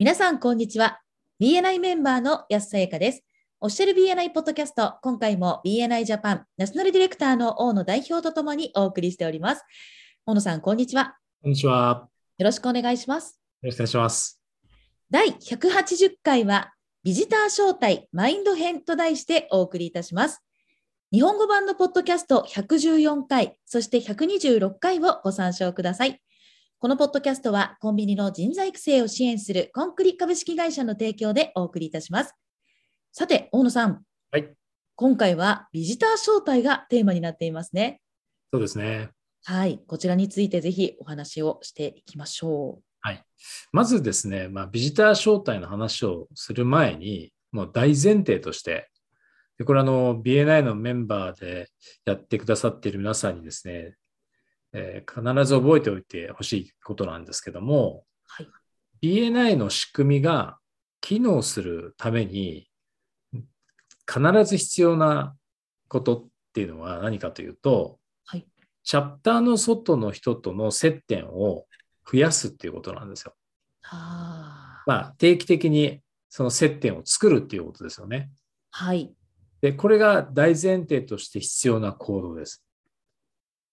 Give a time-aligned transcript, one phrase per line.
[0.00, 1.02] 皆さん、こんにちは。
[1.42, 3.22] BNI メンバーの安さやかです。
[3.60, 9.62] オフィシャル BNI ポッドキャスト、今回も BNI ジャパンナショナルディレクターの大野代表とともにお送りしております。
[10.24, 11.18] 大野さん、こんにちは。
[11.42, 12.08] こんにちは。
[12.38, 13.38] よろしくお願いします。
[13.60, 14.40] よろしくお願いします。
[15.10, 16.72] 第180回は、
[17.04, 20.42] ビジター招待マインド編と題してお送りいたします。
[21.12, 26.22] 日本語版のポッドキャスト114回、そして126回をご参照ください。
[26.80, 32.34] このポッドキャストはコンビニの人材育成を支援するコンクリ株式会社の提供でお送りいたします。
[33.12, 34.02] さて、大野さん。
[34.30, 34.50] はい。
[34.96, 38.00] 今回はビジター招待がテーマになっていますね。
[38.50, 39.10] そうですね。
[39.44, 39.78] はい。
[39.86, 42.82] こちらについてぜひお話をしていきましょう。
[43.02, 43.22] はい。
[43.72, 48.88] まずですね、まあ、ビジター招待の話をする前に、もう大前提として、
[49.58, 51.68] でこれあの BNI のメンバーで
[52.06, 53.96] やってくださっている皆さんにですね、
[54.72, 58.48] えー必ず覚えておいてほしいことなんですけども、はい。
[59.02, 60.58] BNI の仕組みが
[61.00, 62.68] 機能するために
[64.06, 65.36] 必ず必要な
[65.88, 68.46] ことっていうのは何かというと、はい。
[68.84, 71.66] チャプターの外の人との接点を
[72.10, 73.34] 増やすっていうことなんですよ。
[73.82, 74.82] はあ。
[74.86, 78.30] まあ、定期的にその接点を作るっていうことですよね。
[78.70, 79.12] はい。
[79.60, 82.64] で、これが大前提として必要な行動です。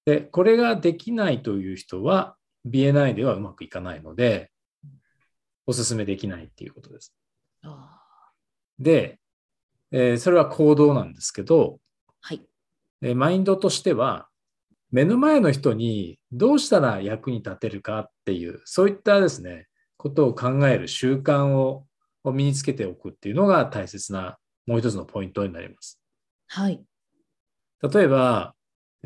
[0.08, 4.50] で、これができないという人は BNI ではうまくいかないので、
[5.66, 7.13] お勧めできないっていうことです。
[7.63, 8.00] あ
[8.80, 9.19] で、
[9.91, 11.80] えーそれは行動なんですけど、
[12.22, 12.41] はい。
[13.02, 14.30] えーマインドとしては、
[14.91, 21.85] 目の前の人にどうしたら役に立てるかっていう、そういったですね、ことを考える習慣を
[22.23, 26.00] を身につけておくっていうのが大切なもう一つのポイントになります。
[26.47, 26.81] はい。
[27.81, 28.53] 例えば、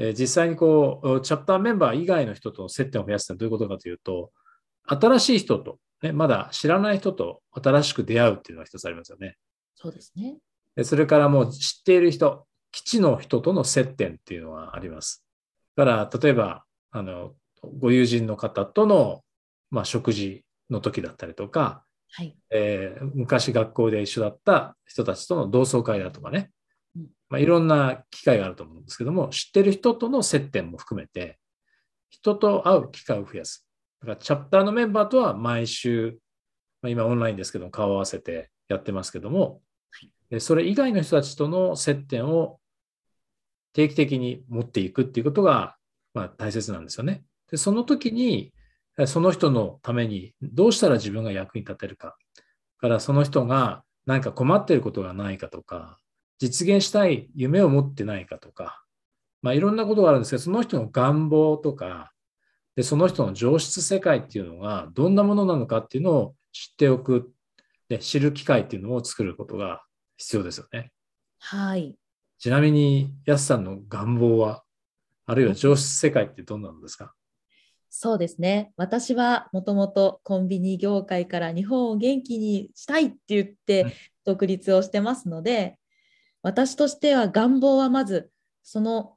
[0.02, 4.31] えー実際にこう、チャプターメンバー以外の人との接点を増やすのはどういうことかというと、
[4.85, 9.38] 新しい人と、ね、まだ知らない人と新しく出会うっていうのが一つありますよね。
[9.75, 10.38] そうですね。
[10.75, 15.23] でそれからもう知っている人、基地の人との接点っていうのはあります。
[15.75, 17.35] だから、例えば、あの、
[17.79, 19.22] ご友人の方との、
[19.69, 22.35] まあ、食事の時だったりとか、はい。
[22.50, 26.51] えー昔学校で一緒だった人たちとの同窓会だとかねうん、
[27.31, 31.40] まあ、いろんな機会があると思うんですけども、知ってる人との接点も含めて、
[32.09, 33.66] 人と会う機会を増やす。
[34.02, 36.20] だから、チャプターのメンバーとは毎週、
[36.81, 39.62] まあ、今オンラインですけども、顔を合わせてやってますけども、
[40.40, 42.59] それ以外の人たちとの接点を
[43.74, 45.78] 定期的に持っていくっていうことが、
[46.14, 47.24] まあ、大切なんですよね。
[47.50, 48.53] で、その時に、
[49.06, 52.18] その人のためにどうしたら自分が役に立てるか。
[52.78, 55.97] からその人が何か困っていることがないかとか、
[56.41, 58.84] 実現したい夢を持ってないかとか、
[59.44, 62.12] まあいろんなことがあるんですけど、その人の願望とか、
[62.75, 67.31] で、その人の上質世界っていうのがどんなものなのかっていうのを知っておく、
[67.90, 69.84] で知る機会っていうのを作ることが
[70.18, 70.91] 必要ですよね。
[71.38, 71.96] はい。
[72.40, 74.63] ちなみに、やすさんの願望は、
[75.28, 77.13] あるいは上質世界ってどんなのですか？
[77.90, 78.72] そうですね。
[78.78, 83.85] 私はもともとコンビニ業界から日本を元気にしたいって言っうんて
[84.23, 85.78] 独立をしてますので、
[86.44, 88.29] 私としては願望はまず
[88.63, 89.16] その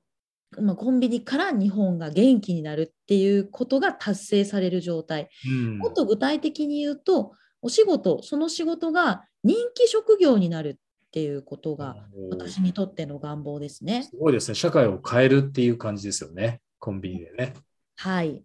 [0.59, 5.29] まあコンビニから日本が元気になるっていうことが達成される状態。
[5.49, 11.97] うんもっと具体的に言うと、お仕事、その仕事が人気職業になるっていうことが
[12.31, 14.05] 私にとっての願望ですね。
[14.05, 14.55] すごいですね。
[14.55, 16.61] 社会を変えるっていう感じですよね。
[16.79, 17.55] コンビニでね。
[17.97, 18.43] はい。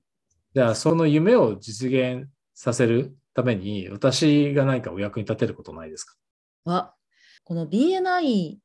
[0.56, 6.16] じゃあ、その夢を実現させるために、私が何かお役に立てることないですか？
[6.66, 6.94] は
[7.44, 8.58] この BNI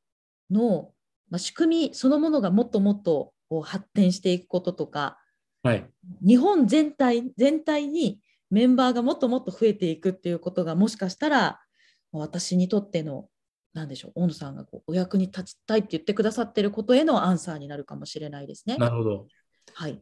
[0.51, 0.91] の、
[1.29, 5.17] まあ、仕組みそのものがもっともっとこう発展していくこととか
[5.63, 5.89] はい。
[6.25, 8.19] 日本全体全体に
[8.51, 11.59] メンバーがもっともっと増えていくっていうことがもしかしたら
[12.11, 13.27] 私にとっての
[13.73, 18.77] 何でしょう大野さんがこうお役に立ちたいって言ってくださってることへのアンサーになるかもしれないですね。
[18.77, 19.27] なるほど。
[19.73, 19.99] はい、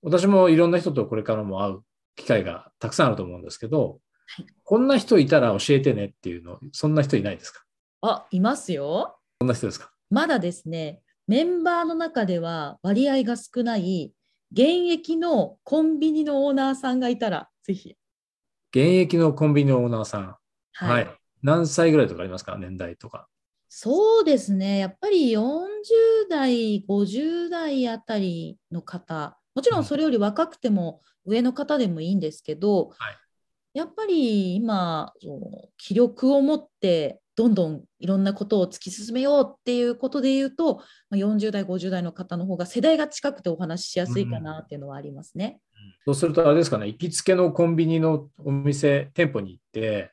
[0.00, 1.80] 私もいろんな人とこれからも会う
[2.16, 7.62] 機会がたくさんあると思うんですけど、はいこんな人いたら教えてねっていうの、そんな人いないですか？
[8.00, 9.18] あいますよ。
[9.42, 9.90] こんな人ですか？
[10.08, 14.12] まだですね、メンバーの中では割合が少ない
[14.52, 17.96] 現役のコンビニのオーナーさんがいたら、ぜひ。
[18.70, 20.36] 現役のコンビニのオーナーさん。
[20.74, 20.90] はい。
[20.92, 21.18] はい。
[21.42, 22.56] 何歳ぐらいとかありますか？
[22.56, 23.26] 年代とか。
[23.68, 25.66] そうですね、やっぱり40
[26.30, 33.16] 代、50代あたりの方、もちろんそれより若くても上の方でもいいんですけど、はい
[33.74, 40.82] やっぱり今、その気力を持ってどんどんいろんなことを突き進めようっていうことで言うと、ま
[41.12, 45.60] あ、40代、50代の方の方が世代が近くてお話ししやすいかなっていうのはありますね。
[46.04, 50.12] そうするとあれですかね、行きつけのコンビニのお店、店舗に行って、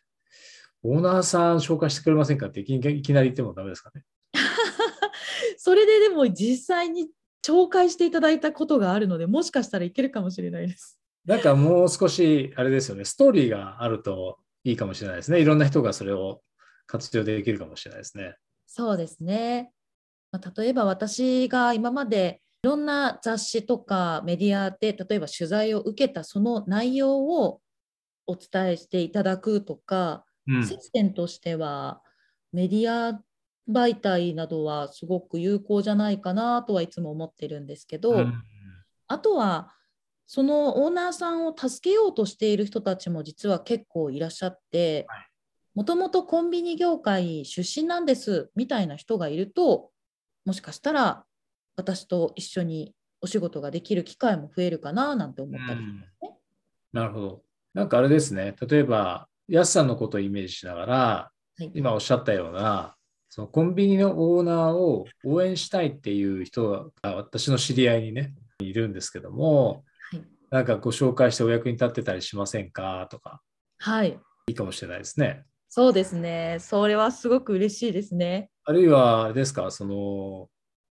[0.84, 4.04] オーナーさん紹介してくれませんかっていきいきなり言ってもダメですかね。
[5.58, 7.10] それででも実際に
[7.46, 11.00] 紹介していただいたことがあるので、もしかしたらいけるかもしれないです。
[11.26, 15.42] なんかもう少し、あれですよね、ストーリーがあるといいかもしれないですね。
[15.42, 16.42] いろんな人がそれを
[16.90, 18.36] 活用できるかもしれないですね。
[18.66, 19.72] そうですね。
[20.32, 27.62] まあ、例えば私が今までいろんな雑誌とかメディアで例えば取材を受けたその内容を
[28.28, 32.02] お伝えしていただくとか、うん接点としては
[32.52, 33.22] メディア
[33.72, 38.34] 媒体などはすごく有効じゃないかなとはいつも思ってるんですけど、うん
[39.12, 39.74] あとは
[40.28, 45.29] そのオーナーさんを助けようとしている人たちも実は結構いらっしゃってはい
[45.80, 49.92] もともとコンビニ業界出身なんですみたいな人がいると
[50.44, 51.24] もしかしたら
[51.78, 56.38] 私と一緒にお仕事ができる機会も増えるかななんて思ったりしますね。
[56.92, 57.44] なるほど。
[57.74, 61.32] なんかあれですね、例えば、やすさんのことをイメージしながら、は
[61.62, 61.72] い。
[61.74, 62.98] 今おっしゃったような、
[63.30, 70.24] そのコンビニのオーナーを応援したいっていう人が私の知り合いにね、いるんですけども、はい。
[70.50, 73.08] なんかご紹介してお役に立ってたりしませんか？
[73.10, 73.42] とか、
[73.78, 75.46] はい、いいかもしれないですね。
[75.70, 76.58] そうですね。
[76.60, 78.50] それはすごく嬉しいですね。
[78.66, 80.50] あるいは、あれですか、その、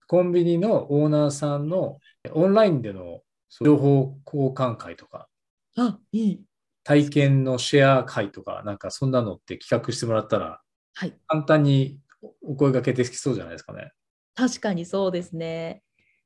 [0.09, 2.01] コンビニのオーナーさんの
[2.33, 3.23] オンラインでの
[3.63, 5.29] 情報交換会とか、
[5.77, 6.45] あ、いい。
[6.83, 10.61] 体験のシェア会とか、なんかそんなのって企画してもらったら、
[10.95, 12.01] はい、簡単に
[12.43, 13.93] お声がけできそうじゃないですかね。
[14.35, 15.83] 確かにそうですね。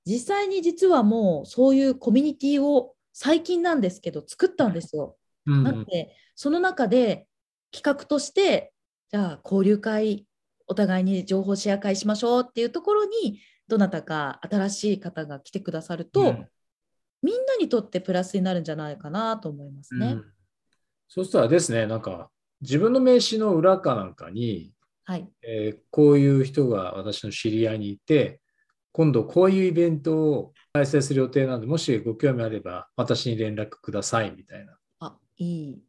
[0.07, 5.17] 実際に実はもうそういうコミュニティを最近なんですけど作ったんですよ。
[5.47, 7.28] うんなので、その中で
[7.73, 8.73] 企画として、
[9.11, 10.27] じゃあ交流会、
[10.67, 16.49] お互いに情報シェア会しましょうっていうところに、どなたか新しい方が来てくださると、うん
[17.21, 20.07] みんなにとってプラスになるんじゃないかなと思いますね。
[20.07, 20.25] うん
[21.09, 22.31] そうしたらですね、なんか
[22.61, 24.73] 自分の名刺の裏かなんかに、
[25.05, 25.29] はい。
[25.43, 28.41] えーこういう人が私の知り合いにいて、
[28.93, 34.77] 今度こういうイベントを開催する予定なので、もしご興味あれば私に連絡くださいみたいな。
[35.01, 35.83] あ、いい。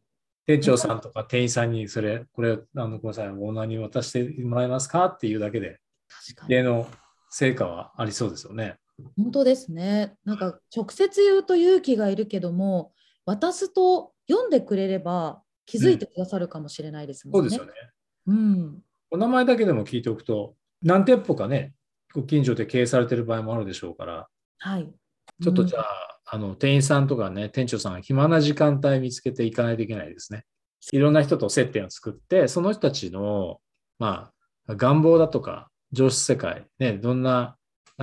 [0.49, 2.57] 店長さんとか店員さんにそれ、これ、あ
[2.87, 5.79] の、ごめんなさい、オーナーに渡してもらえますかっていうだけで、
[6.25, 6.55] 確かに。
[6.55, 6.87] 例の
[7.29, 8.77] 成果はありそうですよね。
[9.15, 10.15] 本当ですね。
[10.25, 12.93] なんか直接言うと勇気がいるけども、
[13.27, 17.49] 渡すと読んでくれれば気づいてくださるかもしれないですもんね。
[17.51, 17.91] そうですよね。
[18.25, 18.81] うん。
[19.11, 21.75] お名前だけでも聞いておくと、何店舗かね、
[22.11, 24.91] ご近所で経営されてる場合もあるでしょうから、はい。
[25.43, 30.45] ちょっとじゃあ、あ、あの、店員さんとかね、店長さんが暇な時間帯見つけていかないといけないですね。
[30.91, 33.59] いろんな人と接点を作って、その人たちの、
[33.97, 34.31] ま
[34.67, 37.57] あ、願望だとか、上質世界、ね、どんな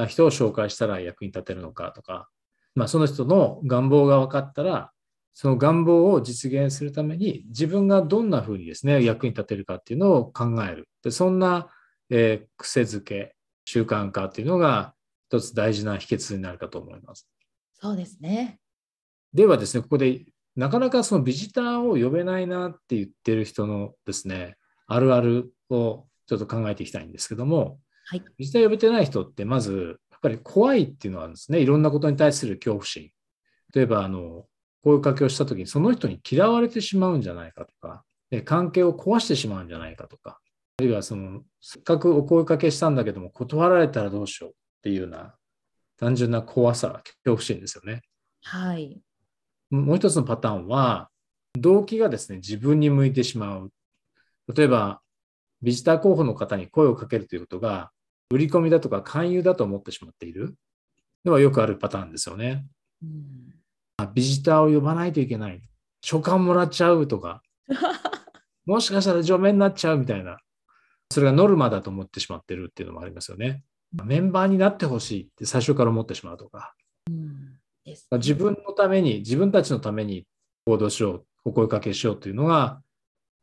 [0.08, 2.28] 人を紹介したら役に立てるのかとか、
[2.74, 4.90] まあ、その人の願望が分かったら、
[5.32, 10.88] その願望を実現するために自分がどんなふうにですね、役に立てるかっていうのを考える。
[11.04, 11.68] でそんな、
[12.10, 14.94] えー癖づけ、習慣化っていうのが
[15.28, 17.28] 一つ大事な秘訣になるかと思います。
[17.80, 18.58] そうですね。
[19.32, 20.24] ではですね、ここで
[20.56, 24.56] なかなかそのビジターを呼べないなって言ってる人のですね、
[24.86, 28.22] あるあるをちょっと考えていきたいんですけども、はい。
[28.38, 31.60] ビジター呼べてない人ってまずやっぱり怖いっていうのはあるんですね。
[31.60, 33.10] いろんなことに対する恐怖心。
[33.74, 34.46] 例えば、あの、
[34.82, 40.38] 声かけをしたときにその人に嫌われてしまうんじゃないかとか、で関係を壊してしまうんじゃないかとか、
[40.78, 45.34] あるいはその、せっかくお声かけしたんだけども断られたらどうしようっていうような
[45.98, 48.02] 単純な怖さ、恐怖心ですよね。
[48.42, 49.00] はい。
[49.70, 51.10] もう一つのパターンは、
[51.54, 53.72] 動機がですね、自分に向いてしまう。
[54.54, 55.00] 例えば、
[55.62, 57.90] ビジター候補の方に声をかけるということが、
[58.30, 60.54] 売り込みだとか勧誘だと思ってしまっている
[61.24, 62.66] のはよくあるパターンですよね。
[63.02, 63.54] うん、
[63.98, 65.62] あビジターを呼ばないといけない。
[66.02, 67.42] 書簡もらっちゃうとか、
[68.66, 70.38] もしかしたら除名になっちゃうみたいな。
[71.10, 73.62] それがノルマだと思ってしまってるっていうのもありますよね。
[74.04, 76.74] メンバーになってほしいって最初から思ってしまうとか。
[77.08, 80.26] うんです自分のために、自分たちのために
[80.66, 82.82] 行動しよう、お声かけしようというのが、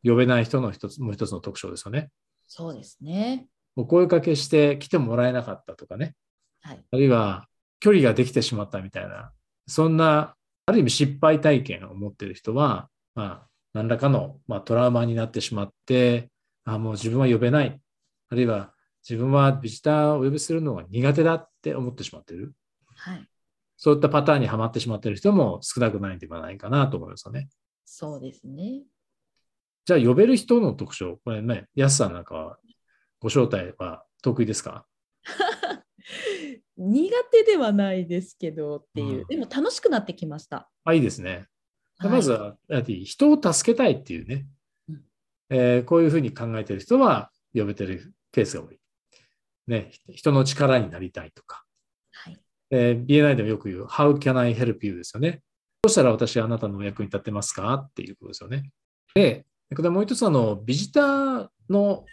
[0.04, 2.12] 呼べない人の一つ、もう一つの特徴ですよね。
[2.48, 3.48] そうですね。
[3.76, 6.16] お声かけして来てもらえなかったとかね。
[6.62, 6.84] はい。
[6.92, 7.48] あるいは、
[7.80, 9.32] 距離ができてしまったみたいな、
[9.68, 16.30] そんな、ある意味失敗体験を持っている人は、まあ、何らかの、まあ、トラウマになってしまって、
[16.66, 17.80] あもう自分は呼べない。
[18.30, 18.73] あるいは、
[19.08, 22.54] 自分はビジターをお呼びするのが苦手だって思ってしまっている。
[22.96, 23.28] はい。
[23.78, 27.50] そういったパターンにはまってしまっている人も少なくないんではないかなと思いますよね。
[27.84, 28.84] そうですね。
[29.86, 32.58] じゃあ、呼べる人の特徴、これね、安さんなんかは、
[33.20, 34.86] ご招待は得意ですか？
[36.78, 40.70] 苦手ではないですけどっていう、うんでも楽しくなってきました。
[40.86, 41.48] あ、いいですね。
[41.98, 42.58] はいまずは、
[43.06, 44.48] 人を助けたいっていうね
[44.90, 45.04] うん、
[45.50, 48.80] えーこういうふうに考えている人は呼べてるケースが多い。
[49.68, 51.64] ね、人の力になりたいとか。
[52.12, 52.40] はい。
[52.72, 54.96] えー BNI でもよく言う、How can I help you?
[54.96, 55.42] ですよね。
[55.82, 58.72] どうしたら私はあなたのお役に立てますかっていうことですよね。
[59.14, 62.06] で、これもう一つあの、ビジターの、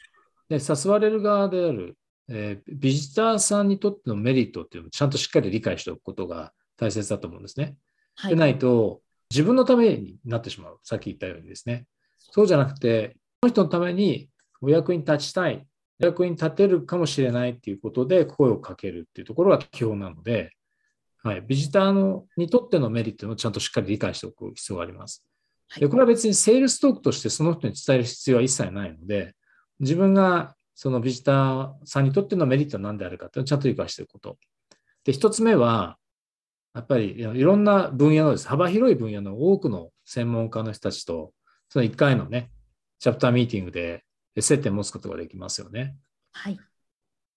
[0.49, 1.97] ね、誘われる側である、
[2.29, 7.77] えービジターさんにとってのメリットっていうのをちゃんとしっかり理解しておくことが大切だと思うんですね。
[8.17, 8.35] はい。
[8.35, 10.79] でないと、自分のためになってしまう。
[10.83, 11.87] さっき言ったようにですね。
[12.19, 14.29] そうじゃなくて、この人のために
[14.61, 15.70] お役に立ちたい、お
[16.01, 20.53] 役に立てるかもしれないっていうことで声をかけるっていうところが基本なので、
[21.23, 25.23] はい、ビジターのにとってのメリットをちゃんとしっかり理解しておく必要があります。
[25.25, 25.31] はい
[25.79, 29.37] でこれは別にセールストークとしてその人に伝える必要は一切ないので、
[29.79, 34.39] 自分がそのビジターさんにとってのメリットは何であるかっていうのをちゃんと理解しておくこと。
[35.05, 35.97] で、一つ目は、
[36.75, 38.49] やっぱりいろんな分野のです。
[38.49, 41.33] 幅広い分野の多くの専門家の人たちと、
[41.69, 42.51] その1回のね、
[42.99, 44.05] チャプターミーティングで
[44.43, 45.97] 接点を持つことができますよね。
[46.33, 46.59] はい。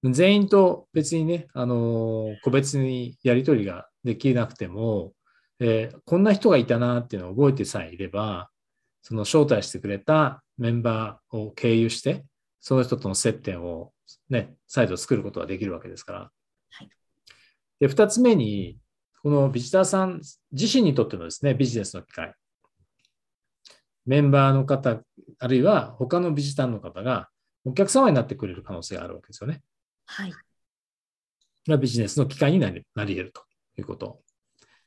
[0.04, 5.14] 全員と別にね、あのー個別にやり取りができなくても、
[5.60, 8.50] えーこんな人がいたなっていうのを覚えてさえいれば、
[9.02, 12.26] その招待してくれたメンバーを経由して、
[12.60, 13.94] その人との接点を
[14.30, 16.20] ね、再度作ることができるわけですから。
[16.20, 16.90] はい
[17.80, 18.78] で、二つ目に、
[19.22, 20.22] このビジターさん
[20.54, 22.34] 自身にとってのですね、ビジネスの機会。
[24.06, 25.02] メンバーの方、
[25.40, 27.30] あるいは他のビジターの方が
[27.66, 29.62] お客様になってくれる可能性があるわけですよね。
[30.06, 30.34] はい。
[31.68, 33.44] がビジネスの機会になり得ると
[33.78, 34.20] いうこと。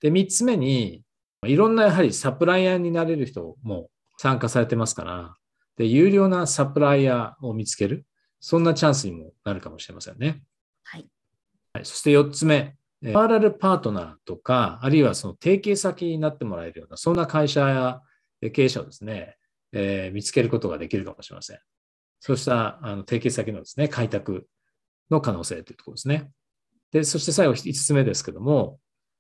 [0.01, 1.03] で、三つ目に、
[1.45, 5.35] いろんなやはりサプライヤーになれる人も参加されてますから、
[5.77, 8.05] で、有料なサプライヤーを見つける、
[8.41, 10.43] そんなチャンスにもなるかもしれませんね。
[10.85, 11.09] はい。
[11.73, 18.06] はい、そして四つ目、えーパーラルパートナーとか、あるいはその提携先になってもらえるような、そんな会社やえー
[18.53, 19.37] 経営者をですね、
[19.73, 21.59] えー見つけることができるかもしれません。
[22.21, 24.47] そうしたあの提携先のですね、開拓
[25.11, 26.31] の可能性というところですね。
[26.93, 28.79] で、そして最後5つ目ですけども、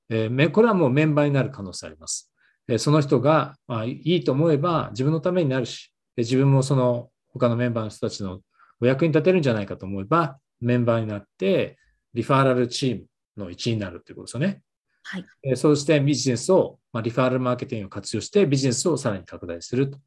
[0.08, 2.32] えーこれはもうメンバーになる可能性あります。
[2.68, 8.40] えーその人が、まあ、いいと思えば自分のためになるし、自分もその他のメンバーの人たちの
[8.80, 11.78] お役に立てるんじゃないかと思えば、メンバーになって、
[12.14, 14.62] リファーラルチームの一員になるということですよね。
[15.08, 15.26] はい。
[15.44, 19.98] えーそうしてビジネスを、まあ、リファーラルマーケティングを活用してビジネスをさらに拡大すると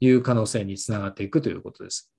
[0.00, 2.12] いう可能性につながっていくということです。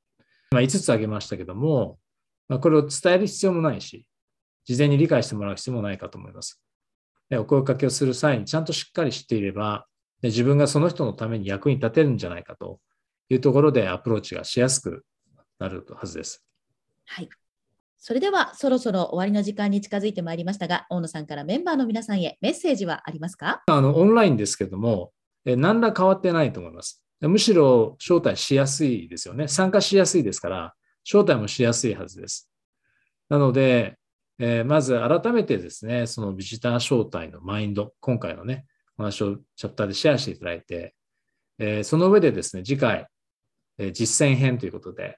[0.51, 1.99] まあ、5つ挙げましたけども、
[2.47, 4.05] まあ、これを伝える必要もないし、
[4.63, 6.61] 事前に理解してもらう必要もないかと思います。
[7.29, 9.85] でお声かけをする際にちゃんとしっかり知っていれば、
[10.21, 12.79] で自分がその人のために役に立てるんじゃないかと
[13.29, 15.05] いうところでアプローチがしやすく
[15.59, 16.45] なるはずです。
[17.05, 17.29] はい。
[17.99, 23.61] それではそろそろ終わりの時間に近づいてまいりましたが、大野さんからメンバーの皆さんへメッセージはありますか？
[23.67, 25.11] あのオンラインですけども、
[25.45, 27.03] え何ら変わってないと思います。
[27.21, 29.49] むしろ招待しやすいですよね。
[29.49, 32.49] 参加しやすいですから、招待もしやすいはずです。
[33.27, 33.97] なので、
[34.39, 38.65] えーまず改めてですね、そのビジター招待のマインド、今回のね、
[38.97, 40.95] お話をチャプターでシェアしていただいて、
[41.57, 43.07] えーその上でですね、次回、
[43.77, 45.17] えー実践編ということで、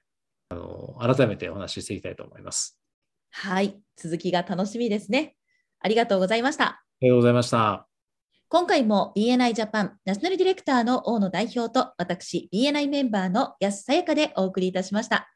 [0.52, 2.78] あの改めてお話ししていきたいと思います。
[3.30, 3.80] はい。
[3.96, 5.36] 続きが楽しみですね。
[5.80, 6.64] ありがとうございました。
[6.64, 7.88] ありがとうございました。
[8.48, 15.28] 今回も BNI ジャパンナショナルディレクターの大野代表と私 BNI メンバーの安さやかでお送りいたしました。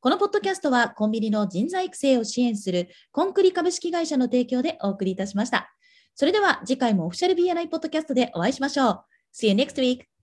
[0.00, 5.72] このポッドキャストはコンビニの人材育成を支援するコンクリ株式会社の提供でお送りいたしました。
[6.14, 9.04] それでは次回もオフィシャル BNI ポッドキャストでお会いしましょう。
[9.34, 10.17] See you next week!